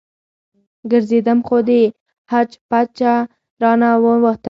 [0.91, 1.69] ګرځېدم خو د
[2.31, 3.13] حج پچه
[3.61, 4.31] رانه ووتله.